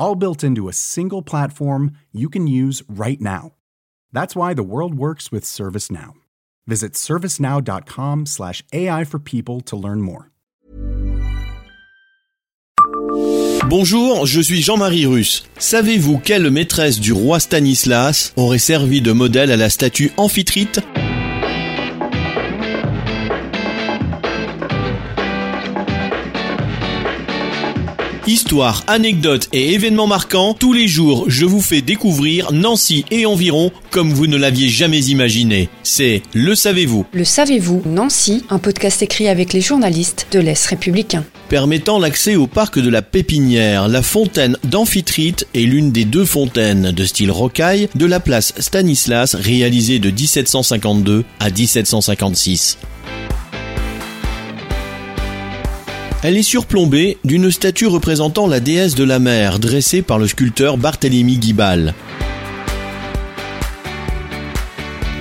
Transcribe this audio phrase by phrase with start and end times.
[0.00, 3.52] all built into a single platform you can use right now.
[4.12, 6.14] That's why the world works with ServiceNow.
[6.66, 10.30] Visit servicenow.com/slash AI for people to learn more.
[13.68, 15.44] Bonjour, je suis Jean-Marie Russe.
[15.58, 20.80] Savez-vous quelle maîtresse du roi Stanislas aurait servi de modèle à la statue Amphitrite
[28.30, 33.72] Histoire, anecdotes et événements marquants, tous les jours je vous fais découvrir Nancy et environ
[33.90, 35.68] comme vous ne l'aviez jamais imaginé.
[35.82, 41.24] C'est Le Savez-vous Le Savez-vous Nancy, un podcast écrit avec les journalistes de l'Est républicain.
[41.48, 46.92] Permettant l'accès au parc de la Pépinière, la fontaine d'Amphitrite est l'une des deux fontaines
[46.92, 52.78] de style rocaille de la place Stanislas réalisée de 1752 à 1756.
[56.22, 60.76] Elle est surplombée d'une statue représentant la déesse de la mer dressée par le sculpteur
[60.76, 61.94] Barthélemy Guibal.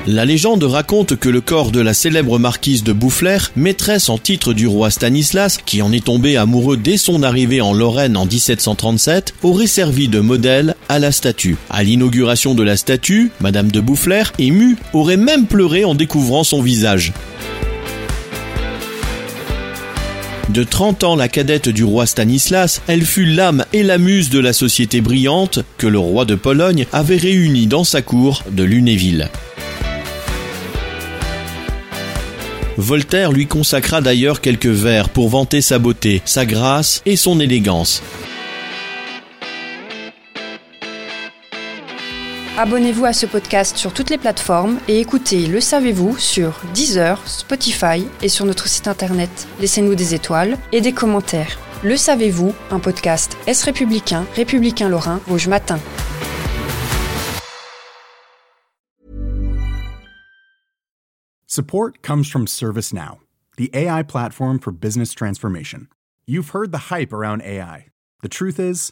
[0.07, 4.53] La légende raconte que le corps de la célèbre marquise de Boufflers, maîtresse en titre
[4.53, 9.35] du roi Stanislas, qui en est tombé amoureux dès son arrivée en Lorraine en 1737,
[9.43, 11.55] aurait servi de modèle à la statue.
[11.69, 16.61] À l'inauguration de la statue, Madame de Boufflers, émue, aurait même pleuré en découvrant son
[16.61, 17.13] visage.
[20.49, 24.39] De 30 ans la cadette du roi Stanislas, elle fut l'âme et la muse de
[24.39, 29.29] la société brillante que le roi de Pologne avait réunie dans sa cour de Lunéville.
[32.77, 38.01] Voltaire lui consacra d'ailleurs quelques vers pour vanter sa beauté, sa grâce et son élégance.
[42.57, 48.05] Abonnez-vous à ce podcast sur toutes les plateformes et écoutez Le Savez-vous sur Deezer, Spotify
[48.21, 49.47] et sur notre site internet.
[49.61, 51.57] Laissez-nous des étoiles et des commentaires.
[51.83, 55.79] Le Savez-vous, un podcast Est républicain, républicain lorrain, Rouge Matin.
[61.47, 63.19] Support comes from ServiceNow,
[63.57, 65.87] the AI platform for business transformation.
[66.27, 67.85] You've heard the hype around AI.
[68.21, 68.91] The truth is,